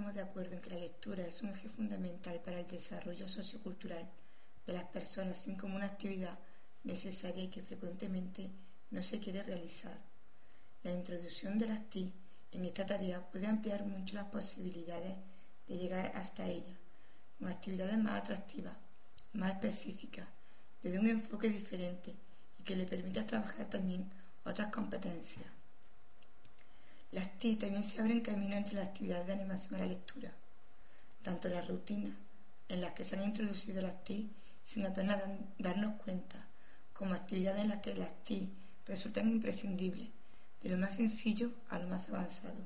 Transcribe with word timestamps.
estamos 0.00 0.16
de 0.16 0.22
acuerdo 0.22 0.54
en 0.54 0.62
que 0.62 0.70
la 0.70 0.78
lectura 0.78 1.26
es 1.26 1.42
un 1.42 1.50
eje 1.50 1.68
fundamental 1.68 2.40
para 2.40 2.58
el 2.58 2.66
desarrollo 2.66 3.28
sociocultural 3.28 4.08
de 4.66 4.72
las 4.72 4.84
personas, 4.84 5.38
así 5.38 5.54
como 5.58 5.76
una 5.76 5.84
actividad 5.84 6.38
necesaria 6.84 7.44
y 7.44 7.50
que 7.50 7.60
frecuentemente 7.60 8.50
no 8.90 9.02
se 9.02 9.20
quiere 9.20 9.42
realizar. 9.42 9.98
La 10.84 10.92
introducción 10.92 11.58
de 11.58 11.68
las 11.68 11.90
TIC 11.90 12.14
en 12.52 12.64
esta 12.64 12.86
tarea 12.86 13.20
puede 13.30 13.46
ampliar 13.46 13.84
mucho 13.84 14.14
las 14.14 14.24
posibilidades 14.24 15.18
de 15.68 15.76
llegar 15.76 16.12
hasta 16.14 16.46
ella, 16.46 16.80
con 17.38 17.48
actividades 17.48 17.98
más 17.98 18.22
atractivas, 18.22 18.78
más 19.34 19.52
específicas, 19.52 20.26
desde 20.82 20.98
un 20.98 21.08
enfoque 21.08 21.50
diferente 21.50 22.16
y 22.58 22.62
que 22.62 22.74
le 22.74 22.86
permita 22.86 23.26
trabajar 23.26 23.68
también 23.68 24.10
otras 24.46 24.72
competencias. 24.72 25.44
Las 27.12 27.38
TI 27.40 27.56
también 27.56 27.82
se 27.82 28.00
abren 28.00 28.20
camino 28.20 28.54
entre 28.54 28.74
las 28.74 28.88
actividades 28.88 29.26
de 29.26 29.32
animación 29.32 29.74
a 29.74 29.78
la 29.78 29.86
lectura, 29.86 30.32
tanto 31.22 31.48
las 31.48 31.66
rutinas 31.66 32.14
en 32.68 32.80
las 32.80 32.92
que 32.92 33.02
se 33.02 33.16
han 33.16 33.24
introducido 33.24 33.82
las 33.82 34.04
TI 34.04 34.30
sin 34.64 34.86
apenas 34.86 35.20
darnos 35.58 36.00
cuenta, 36.02 36.46
como 36.92 37.14
actividades 37.14 37.62
en 37.62 37.70
las 37.70 37.78
que 37.78 37.96
las 37.96 38.22
TI 38.22 38.52
resultan 38.86 39.28
imprescindibles, 39.28 40.08
de 40.62 40.68
lo 40.68 40.78
más 40.78 40.94
sencillo 40.94 41.50
a 41.68 41.80
lo 41.80 41.88
más 41.88 42.08
avanzado. 42.10 42.62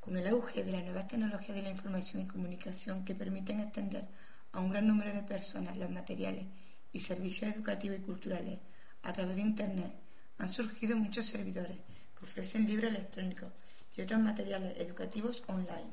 Con 0.00 0.16
el 0.16 0.26
auge 0.26 0.64
de 0.64 0.72
las 0.72 0.82
nuevas 0.82 1.06
tecnologías 1.06 1.56
de 1.56 1.62
la 1.62 1.70
información 1.70 2.22
y 2.22 2.26
comunicación 2.26 3.04
que 3.04 3.14
permiten 3.14 3.60
extender 3.60 4.08
a 4.50 4.58
un 4.58 4.70
gran 4.70 4.88
número 4.88 5.12
de 5.12 5.22
personas 5.22 5.76
los 5.76 5.90
materiales 5.90 6.46
y 6.92 6.98
servicios 6.98 7.54
educativos 7.54 7.98
y 7.98 8.02
culturales 8.02 8.58
a 9.04 9.12
través 9.12 9.36
de 9.36 9.42
Internet, 9.42 9.92
han 10.38 10.52
surgido 10.52 10.96
muchos 10.96 11.26
servidores 11.26 11.76
que 12.18 12.24
ofrecen 12.24 12.66
libros 12.66 12.90
electrónicos 12.94 13.52
y 13.96 14.00
otros 14.02 14.20
materiales 14.20 14.78
educativos 14.78 15.42
online. 15.46 15.92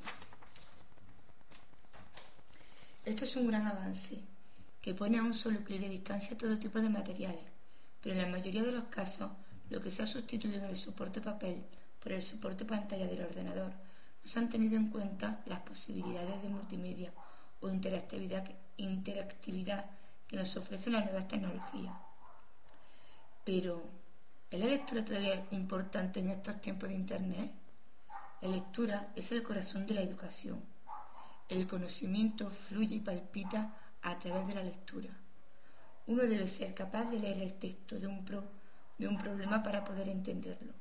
Esto 3.05 3.23
es 3.23 3.35
un 3.35 3.47
gran 3.47 3.67
avance 3.67 4.19
que 4.81 4.93
pone 4.93 5.19
a 5.19 5.23
un 5.23 5.33
solo 5.33 5.63
clic 5.63 5.81
de 5.81 5.89
distancia 5.89 6.37
todo 6.37 6.57
tipo 6.57 6.79
de 6.79 6.89
materiales, 6.89 7.45
pero 8.01 8.15
en 8.15 8.21
la 8.21 8.27
mayoría 8.27 8.63
de 8.63 8.71
los 8.71 8.85
casos 8.85 9.31
lo 9.69 9.81
que 9.81 9.91
se 9.91 10.03
ha 10.03 10.05
sustituido 10.05 10.57
en 10.57 10.65
el 10.65 10.75
soporte 10.75 11.21
papel 11.21 11.63
por 11.99 12.11
el 12.11 12.21
soporte 12.21 12.65
pantalla 12.65 13.07
del 13.07 13.23
ordenador 13.23 13.71
se 14.23 14.39
han 14.39 14.49
tenido 14.49 14.75
en 14.75 14.89
cuenta 14.89 15.41
las 15.45 15.59
posibilidades 15.59 16.41
de 16.41 16.49
multimedia 16.49 17.13
o 17.61 17.69
interactividad, 17.69 18.43
interactividad 18.77 19.85
que 20.27 20.35
nos 20.35 20.57
ofrecen 20.57 20.93
las 20.93 21.05
nuevas 21.05 21.27
tecnologías. 21.27 21.93
Pero, 23.43 23.77
¿es 23.77 24.04
la 24.57 24.65
lectura 24.65 25.03
todavía 25.03 25.45
importante 25.51 26.19
en 26.19 26.29
estos 26.29 26.61
tiempos 26.61 26.89
de 26.89 26.95
Internet? 26.95 27.51
La 28.41 28.49
lectura 28.49 29.11
es 29.15 29.31
el 29.31 29.43
corazón 29.43 29.85
de 29.85 29.95
la 29.95 30.01
educación. 30.01 30.61
El 31.49 31.67
conocimiento 31.67 32.49
fluye 32.49 32.95
y 32.95 32.99
palpita 32.99 33.75
a 34.01 34.19
través 34.19 34.47
de 34.47 34.55
la 34.55 34.63
lectura. 34.63 35.09
Uno 36.07 36.23
debe 36.23 36.47
ser 36.47 36.73
capaz 36.73 37.05
de 37.05 37.19
leer 37.19 37.39
el 37.39 37.53
texto 37.53 37.99
de 37.99 38.07
un, 38.07 38.23
de 38.97 39.07
un 39.07 39.17
problema 39.17 39.63
para 39.63 39.83
poder 39.83 40.09
entenderlo 40.09 40.73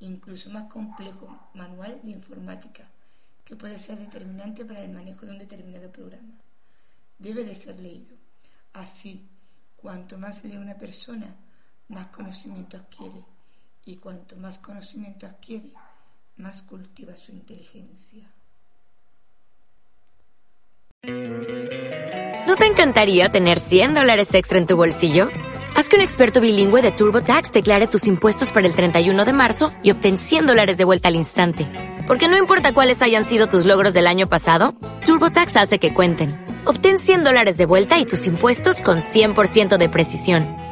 incluso 0.00 0.50
más 0.50 0.70
complejo 0.70 1.48
manual 1.54 2.00
de 2.02 2.10
informática, 2.10 2.88
que 3.44 3.56
puede 3.56 3.78
ser 3.78 3.98
determinante 3.98 4.64
para 4.64 4.82
el 4.82 4.90
manejo 4.90 5.24
de 5.24 5.32
un 5.32 5.38
determinado 5.38 5.90
programa. 5.90 6.34
Debe 7.18 7.44
de 7.44 7.54
ser 7.54 7.80
leído. 7.80 8.16
Así, 8.72 9.26
cuanto 9.76 10.18
más 10.18 10.44
lee 10.44 10.56
una 10.56 10.76
persona, 10.76 11.34
más 11.88 12.08
conocimiento 12.08 12.76
adquiere. 12.76 13.24
Y 13.84 13.96
cuanto 13.96 14.36
más 14.36 14.58
conocimiento 14.58 15.26
adquiere, 15.26 15.72
más 16.36 16.62
cultiva 16.62 17.16
su 17.16 17.32
inteligencia. 17.32 18.28
¿No 22.46 22.56
te 22.56 22.66
encantaría 22.66 23.28
tener 23.30 23.58
100 23.58 23.94
dólares 23.94 24.34
extra 24.34 24.58
en 24.58 24.66
tu 24.66 24.76
bolsillo? 24.76 25.28
Haz 25.76 25.88
que 25.88 25.96
un 25.96 26.02
experto 26.02 26.40
bilingüe 26.40 26.80
de 26.80 26.90
TurboTax 26.90 27.52
declare 27.52 27.86
tus 27.86 28.06
impuestos 28.06 28.50
para 28.50 28.66
el 28.66 28.74
31 28.74 29.24
de 29.24 29.32
marzo 29.32 29.70
y 29.82 29.90
obtén 29.90 30.16
100 30.18 30.46
dólares 30.46 30.78
de 30.78 30.84
vuelta 30.84 31.08
al 31.08 31.16
instante. 31.16 31.66
Porque 32.06 32.28
no 32.28 32.38
importa 32.38 32.72
cuáles 32.72 33.02
hayan 33.02 33.24
sido 33.24 33.46
tus 33.46 33.64
logros 33.64 33.92
del 33.92 34.06
año 34.06 34.28
pasado, 34.28 34.74
TurboTax 35.04 35.56
hace 35.56 35.78
que 35.78 35.92
cuenten. 35.92 36.30
Obtén 36.64 36.98
100 36.98 37.24
dólares 37.24 37.56
de 37.56 37.66
vuelta 37.66 37.98
y 37.98 38.06
tus 38.06 38.26
impuestos 38.26 38.80
con 38.80 38.98
100% 38.98 39.76
de 39.76 39.88
precisión. 39.88 40.46